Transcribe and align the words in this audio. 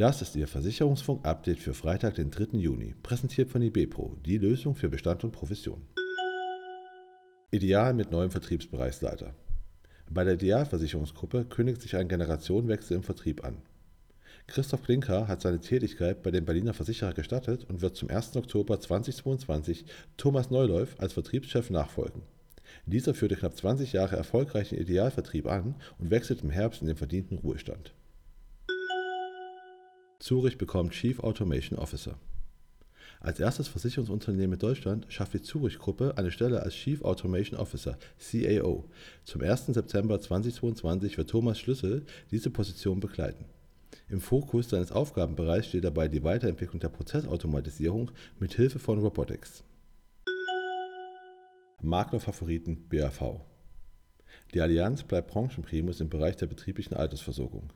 Das 0.00 0.22
ist 0.22 0.34
Ihr 0.34 0.48
Versicherungsfunk-Update 0.48 1.58
für 1.58 1.74
Freitag, 1.74 2.14
den 2.14 2.30
3. 2.30 2.56
Juni, 2.56 2.94
präsentiert 3.02 3.50
von 3.50 3.60
IBPRO, 3.60 4.16
die 4.24 4.38
Lösung 4.38 4.74
für 4.74 4.88
Bestand 4.88 5.24
und 5.24 5.32
Profession. 5.32 5.82
Ideal 7.50 7.92
mit 7.92 8.10
neuem 8.10 8.30
Vertriebsbereichsleiter. 8.30 9.34
Bei 10.08 10.24
der 10.24 10.34
Idealversicherungsgruppe 10.34 11.44
kündigt 11.44 11.82
sich 11.82 11.96
ein 11.96 12.08
Generationenwechsel 12.08 12.96
im 12.96 13.02
Vertrieb 13.02 13.44
an. 13.44 13.60
Christoph 14.50 14.82
Klinker 14.82 15.28
hat 15.28 15.42
seine 15.42 15.60
Tätigkeit 15.60 16.24
bei 16.24 16.32
dem 16.32 16.44
Berliner 16.44 16.74
Versicherer 16.74 17.12
gestattet 17.12 17.64
und 17.68 17.82
wird 17.82 17.96
zum 17.96 18.10
1. 18.10 18.34
Oktober 18.34 18.80
2022 18.80 19.84
Thomas 20.16 20.50
Neuläuf 20.50 20.96
als 20.98 21.12
Vertriebschef 21.12 21.70
nachfolgen. 21.70 22.22
Dieser 22.84 23.14
führte 23.14 23.36
knapp 23.36 23.56
20 23.56 23.92
Jahre 23.92 24.16
erfolgreichen 24.16 24.76
Idealvertrieb 24.76 25.46
an 25.46 25.76
und 25.98 26.10
wechselt 26.10 26.42
im 26.42 26.50
Herbst 26.50 26.82
in 26.82 26.88
den 26.88 26.96
verdienten 26.96 27.38
Ruhestand. 27.38 27.94
Zurich 30.18 30.58
bekommt 30.58 30.92
Chief 30.92 31.20
Automation 31.20 31.78
Officer. 31.78 32.16
Als 33.20 33.38
erstes 33.38 33.68
Versicherungsunternehmen 33.68 34.54
in 34.54 34.58
Deutschland 34.58 35.06
schafft 35.10 35.34
die 35.34 35.42
Zurich-Gruppe 35.42 36.14
eine 36.16 36.32
Stelle 36.32 36.62
als 36.62 36.74
Chief 36.74 37.02
Automation 37.02 37.60
Officer, 37.60 37.98
CAO. 38.18 38.88
Zum 39.24 39.42
1. 39.42 39.66
September 39.66 40.20
2022 40.20 41.18
wird 41.18 41.30
Thomas 41.30 41.60
Schlüssel 41.60 42.04
diese 42.32 42.50
Position 42.50 42.98
begleiten. 42.98 43.44
Im 44.08 44.20
Fokus 44.20 44.70
seines 44.70 44.92
Aufgabenbereichs 44.92 45.68
steht 45.68 45.84
dabei 45.84 46.08
die 46.08 46.24
Weiterentwicklung 46.24 46.80
der 46.80 46.88
Prozessautomatisierung 46.88 48.10
mit 48.38 48.54
Hilfe 48.54 48.78
von 48.78 48.98
Robotics. 48.98 49.62
Maklerfavoriten 51.82 52.88
BAV 52.88 53.40
Die 54.52 54.60
Allianz 54.60 55.02
bleibt 55.02 55.30
Branchenprimus 55.30 56.00
im 56.00 56.10
Bereich 56.10 56.36
der 56.36 56.46
betrieblichen 56.46 56.94
Altersversorgung. 56.94 57.72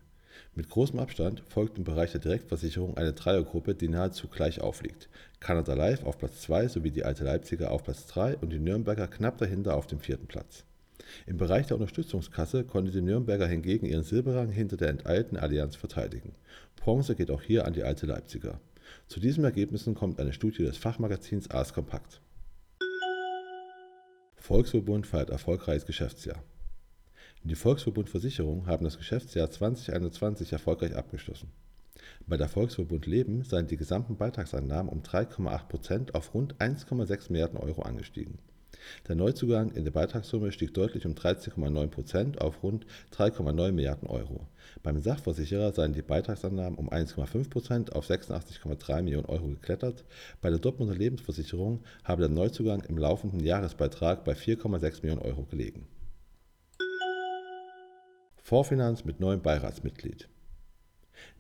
Mit 0.55 0.69
großem 0.69 0.99
Abstand 0.99 1.43
folgt 1.49 1.79
im 1.79 1.85
Bereich 1.85 2.13
der 2.13 2.21
Direktversicherung 2.21 2.97
eine 2.97 3.13
Dreiergruppe, 3.13 3.75
die 3.75 3.89
nahezu 3.89 4.29
gleich 4.29 4.61
aufliegt: 4.61 5.09
Canada 5.41 5.75
Life 5.75 6.05
auf 6.05 6.19
Platz 6.19 6.43
2 6.43 6.69
sowie 6.69 6.91
die 6.91 7.05
Alte 7.05 7.25
Leipziger 7.25 7.71
auf 7.71 7.85
Platz 7.85 8.07
3 8.07 8.39
und 8.39 8.53
die 8.53 8.59
Nürnberger 8.59 9.09
knapp 9.09 9.39
dahinter 9.39 9.77
auf 9.77 9.87
dem 9.87 10.01
vierten 10.01 10.27
Platz. 10.27 10.65
Im 11.27 11.37
Bereich 11.37 11.67
der 11.67 11.77
Unterstützungskasse 11.77 12.65
konnte 12.65 12.91
die 12.91 13.01
Nürnberger 13.01 13.47
hingegen 13.47 13.87
ihren 13.87 14.05
Silberrang 14.05 14.51
hinter 14.51 14.77
der 14.77 14.89
enteilten 14.89 15.37
Allianz 15.37 15.77
verteidigen. 15.77 16.33
Bronze 16.77 17.15
geht 17.15 17.31
auch 17.31 17.43
hier 17.43 17.67
an 17.67 17.73
die 17.73 17.83
Alte 17.83 18.07
Leipziger. 18.07 18.61
Zu 19.07 19.21
diesen 19.21 19.45
Ergebnissen 19.45 19.95
kommt 19.95 20.21
eine 20.21 20.33
Studie 20.33 20.63
des 20.63 20.77
Fachmagazins 20.77 21.51
Ars 21.51 21.73
Compact. 21.73 22.21
Volksverbund 24.37 25.07
feiert 25.07 25.31
erfolgreiches 25.31 25.87
Geschäftsjahr 25.87 26.43
die 27.47 27.57
Volksverbund 27.57 28.09
Versicherung 28.09 28.67
haben 28.67 28.85
das 28.85 28.97
Geschäftsjahr 28.97 29.51
2021 29.51 30.51
erfolgreich 30.55 30.97
abgeschlossen. 30.97 31.51
Bei 32.27 32.39
der 32.39 32.49
Volksverbund 32.49 33.05
Leben 33.05 33.45
seien 33.45 33.67
die 33.67 33.77
gesamten 33.77 34.17
Beitragseinnahmen 34.17 34.91
um 34.91 35.03
3,8 35.03 35.69
Prozent 35.69 36.15
auf 36.15 36.33
rund 36.33 36.55
1,6 36.55 37.31
Milliarden 37.31 37.59
Euro 37.59 37.83
angestiegen. 37.83 38.39
Der 39.09 39.15
Neuzugang 39.15 39.71
in 39.73 39.85
der 39.85 39.93
Beitragssumme 39.93 40.53
stieg 40.53 40.75
deutlich 40.75 41.07
um 41.07 41.15
13,9 41.15 41.89
Prozent 41.89 42.41
auf 42.41 42.63
rund 42.63 42.87
3,9 43.13 43.73
Milliarden 43.73 44.09
Euro. 44.09 44.47
Beim 44.83 45.01
Sachversicherer 45.01 45.73
seien 45.73 45.93
die 45.93 46.03
Beitragseinnahmen 46.03 46.79
um 46.79 46.91
1,5 46.91 47.51
Prozent 47.51 47.95
auf 47.95 48.09
86,3 48.09 49.03
Millionen 49.03 49.27
Euro 49.27 49.49
geklettert. 49.49 50.05
Bei 50.41 50.51
der 50.51 50.59
Dortmunder 50.59 50.95
Lebensversicherung 50.95 51.81
habe 52.03 52.23
der 52.23 52.31
Neuzugang 52.31 52.83
im 52.83 52.99
laufenden 52.99 53.41
Jahresbeitrag 53.41 54.25
bei 54.25 54.33
4,6 54.33 55.03
Millionen 55.03 55.23
Euro 55.23 55.45
gelegen. 55.45 55.87
Vorfinanz 58.43 59.05
mit 59.05 59.21
neuem 59.21 59.41
Beiratsmitglied. 59.41 60.29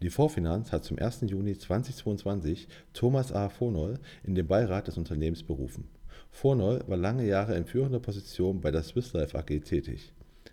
Die 0.00 0.10
Vorfinanz 0.10 0.72
hat 0.72 0.84
zum 0.84 0.98
1. 0.98 1.22
Juni 1.26 1.56
2022 1.56 2.68
Thomas 2.92 3.32
A. 3.32 3.48
Vornoll 3.48 3.98
in 4.22 4.34
den 4.34 4.46
Beirat 4.46 4.88
des 4.88 4.96
Unternehmens 4.96 5.42
berufen. 5.42 5.88
Vornoll 6.30 6.82
war 6.86 6.96
lange 6.96 7.26
Jahre 7.26 7.56
in 7.56 7.64
führender 7.64 8.00
Position 8.00 8.60
bei 8.60 8.70
der 8.70 8.82
Swiss 8.82 9.12
Life 9.12 9.38
AG 9.38 9.60
tätig. 9.60 10.12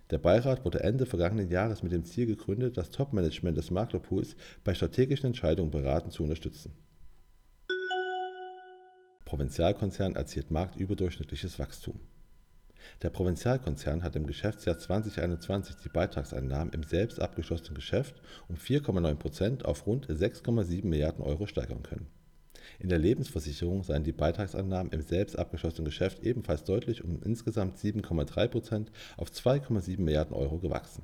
Der 0.09 0.17
Beirat 0.17 0.65
wurde 0.65 0.81
Ende 0.81 1.05
vergangenen 1.05 1.49
Jahres 1.49 1.83
mit 1.83 1.91
dem 1.91 2.03
Ziel 2.03 2.25
gegründet, 2.25 2.77
das 2.77 2.89
Topmanagement 2.89 3.57
des 3.57 3.71
Maklerpools 3.71 4.35
bei 4.63 4.73
strategischen 4.73 5.27
Entscheidungen 5.27 5.71
beraten 5.71 6.11
zu 6.11 6.23
unterstützen. 6.23 6.73
Provinzialkonzern 9.23 10.15
erzielt 10.15 10.51
marktüberdurchschnittliches 10.51 11.57
Wachstum. 11.57 11.99
Der 13.01 13.09
Provinzialkonzern 13.09 14.03
hat 14.03 14.17
im 14.17 14.27
Geschäftsjahr 14.27 14.77
2021 14.77 15.77
die 15.77 15.89
Beitragseinnahmen 15.89 16.73
im 16.73 16.83
selbst 16.83 17.21
abgeschlossenen 17.21 17.75
Geschäft 17.75 18.21
um 18.49 18.57
4,9 18.57 19.15
Prozent 19.15 19.65
auf 19.65 19.87
rund 19.87 20.07
6,7 20.07 20.85
Milliarden 20.85 21.23
Euro 21.23 21.47
steigern 21.47 21.83
können. 21.83 22.07
In 22.79 22.89
der 22.89 22.99
Lebensversicherung 22.99 23.83
seien 23.83 24.03
die 24.03 24.11
Beitragseinnahmen 24.11 24.91
im 24.91 25.01
selbst 25.01 25.37
abgeschlossenen 25.37 25.85
Geschäft 25.85 26.23
ebenfalls 26.23 26.63
deutlich 26.63 27.03
um 27.03 27.21
insgesamt 27.23 27.77
7,3 27.77 28.47
Prozent 28.47 28.91
auf 29.17 29.29
2,7 29.29 29.99
Milliarden 30.01 30.35
Euro 30.35 30.59
gewachsen. 30.59 31.03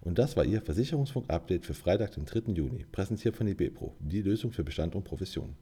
Und 0.00 0.18
das 0.18 0.36
war 0.36 0.44
Ihr 0.44 0.62
Versicherungsfunk-Update 0.62 1.66
für 1.66 1.74
Freitag, 1.74 2.12
den 2.12 2.24
3. 2.24 2.52
Juni, 2.52 2.84
präsentiert 2.90 3.36
von 3.36 3.48
IBPRO, 3.48 3.96
die 3.98 4.22
Lösung 4.22 4.52
für 4.52 4.64
Bestand 4.64 4.94
und 4.94 5.04
Profession. 5.04 5.56